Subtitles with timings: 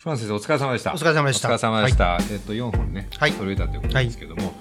[0.00, 0.94] フランス先生お疲れ様でした。
[0.94, 1.48] お疲れ様でした。
[1.48, 2.18] お疲れ様でした。
[2.32, 3.32] えっと4本ね、はい。
[3.32, 4.54] 揃えたということですけども、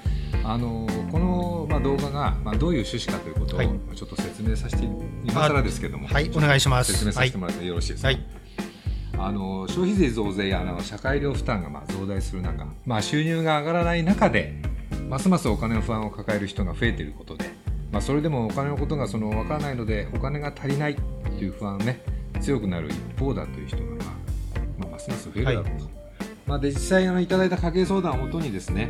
[0.44, 3.70] あのこのまあ動画がまあどういう趣旨かということをはい。
[3.96, 4.84] ちょっと説明させて
[5.24, 6.92] 今更ですけども、はいお願いします。
[6.92, 8.10] 説明させてもらってよろしいですか？
[8.10, 8.26] はい。
[9.18, 14.62] あの消費税増税やあの社会医療負担がまあ増大する中、まあ、収入が上がらない中で
[15.08, 17.46] ますますお金の不安を抱える人が増えていることで、
[17.94, 21.02] まあ、それでもお金のことがその分からないのでお金が足りないと
[21.44, 22.02] いう不安ね
[22.42, 23.84] 強くなる一方だという人が、
[25.10, 25.90] まあまあ、ますます増えるだろうと、
[26.46, 28.90] まあ、で実際あのいただいた家計相談をもとにですね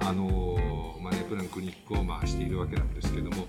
[0.00, 3.46] あのマネープランクリニックをまあしているわけなんですけども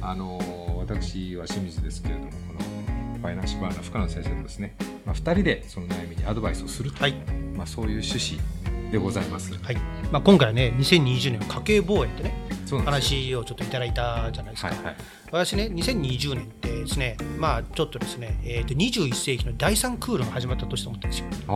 [0.00, 0.38] あの
[0.78, 2.78] 私は清水ですけれどもこの
[3.18, 7.14] ファイナンシャルバーの深野先生とですね、まあ、2人でその悩みにアドバイスをすると、はい。
[7.56, 9.52] まあ、そういう趣旨でございます。
[9.54, 9.76] はい。
[10.12, 14.96] まあ、今回はね2020年家計防衛ってね話をちょっといただいたじゃないですか、はいはい。
[15.30, 21.46] 私ね2020年ってですねまあちょっとですね、えー、と21世紀の第3クールが始まった年と思ってるんですよ。
[21.48, 21.52] あ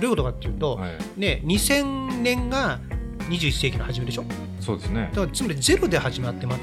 [0.00, 0.98] ういうことかっていうと、はい。
[1.16, 2.78] ね2000年が
[3.28, 4.22] 21世紀の初めでしょ？
[4.22, 5.10] だそうですね。
[5.14, 6.56] からつまり0で始まって末尾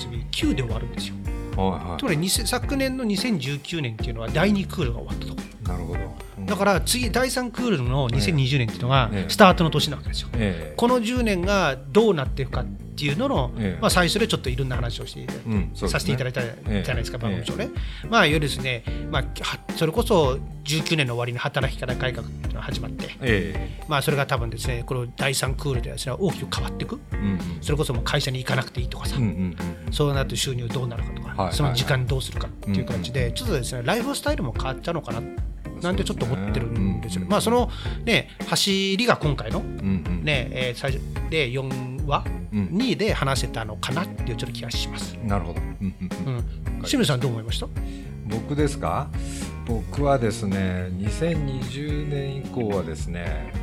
[0.52, 1.16] 9で終わるんですよ。
[1.56, 5.42] はいはつまり2000昨年の2019年っていうのは第2クールが終わったとこ。
[5.42, 6.00] い、なるほど。
[6.40, 6.46] うん。
[6.46, 9.30] だから次第3クールの2020年っていうのがええ。
[9.30, 10.30] スタートの年なわけですよ。
[10.34, 10.74] ええ。
[10.76, 13.82] この10年がどうなっていくかっていうのの、ええ。
[13.82, 15.70] まあ、最初でちょっといろんな話をしていただいて、うんね。
[15.74, 17.24] させていただいたじゃないですか、ええ。
[17.24, 17.70] 番組上ね。
[18.10, 29.30] まあ、いわゆるですね、まあ、はそれこそ19年の終わりに働き方改革っていうのが始まって、えまあ、それが多分ですね、この第3クールではですね大きく変わっていく、えうんそれこそもう会社に行かなくていいとかさ、うんうん
[29.88, 35.22] うんそうなって収入どうなるかとか、はいその時間どうするかっていう感じで、ちょっとですね、ライフスタイルも変わっちゃうのかな
[35.84, 37.26] なんてちょっと思ってるんですよね。
[37.26, 37.32] うん。
[37.32, 37.70] まあ、その
[38.06, 42.66] ね、走りが今回のねえー最初で4話、うん。
[42.68, 45.18] 2で話せたのかなっていうちょっと気がします。
[45.24, 45.60] なるほど。
[46.86, 47.68] 清水さんどう思いました？
[48.26, 49.10] 僕ですか？
[49.66, 53.54] 僕はですね2020年以降はですね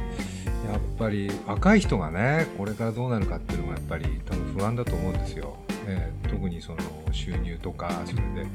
[0.70, 6.78] やっぱり若い人がねこれからどうなるかっていうのがやっぱり多分不安だと思うんですよ、ええ特にその
[7.12, 8.48] 収入とかそれで。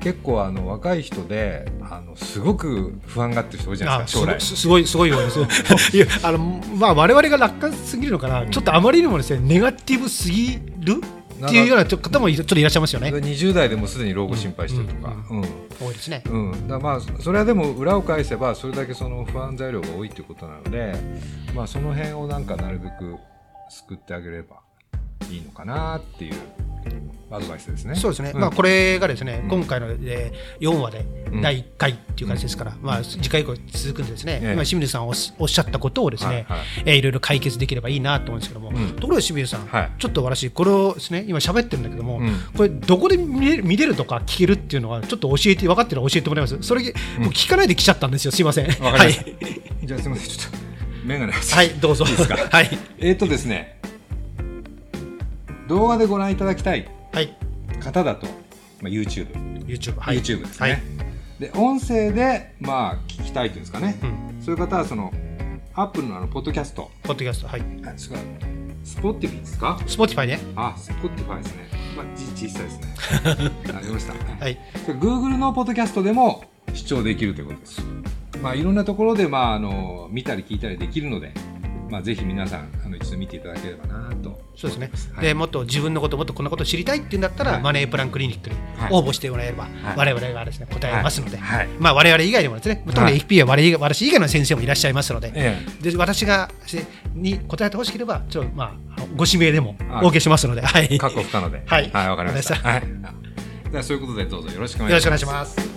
[0.00, 4.40] 結構あの若い人であのすごく不安がってる人多いじゃないですか将来。
[4.40, 5.38] すごいすごいようです
[5.96, 6.38] いやあの
[6.76, 11.00] まあ我々が楽観すぎるのかな、ちょっとあまりにもですねネガティブすぎる？
[11.46, 13.08] っていうような方もいちょっといらっしゃいますよね。
[13.08, 15.42] 20代でもすでに老後心配してるとか、うん
[15.80, 16.22] 多いですね。
[16.26, 20.94] うん、だまあそれはでも裏を返せばそれだけその不安材料が多いということなので、
[21.54, 23.16] まあ、その辺をなんかなるべく
[23.68, 24.60] 救ってあげれば
[25.30, 26.34] いいのかなっていう
[27.30, 27.94] アドバイスですね。
[27.94, 28.36] そうですね、ん。
[28.36, 29.48] まあ、これがですね、うん。
[29.48, 31.40] 今回の、えー、4話でうん。
[31.40, 34.52] 第1回っていう感じですから、まあ、次回以降続くんでですね、ええ。
[34.52, 36.66] 今清水さんおっしおっしゃったことをですね、はいはい。
[36.84, 38.96] えーいろいろ解決できればいいなと思うんですけども、うん。
[38.96, 39.90] ところで清水さん、はい。
[39.98, 42.34] ちょっと私これをですね今喋ってるんだけども、うん。
[42.54, 46.58] これどこで見れる見れるとか聞けるっていうのはちょっと教えて分かってるの教えてもらいます？
[46.62, 46.82] それ、
[47.18, 48.32] もう聞かないで来ちゃったんですよ。
[48.32, 48.66] すいません。
[48.66, 49.12] はい。
[49.86, 50.28] じゃあすみません。
[50.28, 50.58] ちょっと
[51.06, 52.04] 眼鏡外してはいどうぞ。
[52.04, 52.36] いいですか？
[52.36, 52.78] はい。
[52.98, 53.80] えーっとですね
[55.72, 57.34] 動画でご覧いただきたいはい。
[57.80, 58.32] 方だと、ま
[58.84, 59.32] あ、YouTube、
[59.64, 60.18] YouTube はい。
[60.18, 60.82] YouTube ですね、はい。
[61.40, 64.06] で音声でまあ聞きたいというんですかね、う
[64.38, 64.42] ん。
[64.42, 65.10] そういう方はその
[65.72, 66.90] Appleのあのポッドキャスト。
[67.02, 67.62] ポッドキャストはい。
[68.84, 70.40] スポティフィですか？Spotify ね。
[70.56, 71.68] あ、 Spotifyですね。
[71.96, 72.94] まあ、字小さいですね。
[73.74, 74.12] ありました。
[74.44, 74.58] はい。
[75.00, 76.44] Google のポッドキャストでも
[76.74, 77.82] 視聴できるということです。
[78.42, 81.32] まあ、いろんなところで、まあ、あの、見たり聞いたりできるので、
[81.92, 84.40] まあ、ぜひ皆さん、あの、一度見ていただければなと。
[84.56, 91.68] そうですね、はいでもっと自分のこともっとこんなことを知りたいっていうんだったら、はいマネープランクリニックにはい応募してもらえれば、はい我々がですね答えますので、はい。
[91.78, 96.82] まあ我々以外にもですね、特に FP は我々私以外の先生もいらっしゃいますので、えで私がせ
[97.14, 101.62] に答えてほしければ、ちょっとまあご指名でもはい OK しますので、はい、確保不可能で。
[101.66, 102.54] はいはい、わかりました。
[102.54, 102.82] はい。
[103.70, 104.60] では、そういうことで、どうぞよ。
[104.60, 105.71] ろしくお願いします。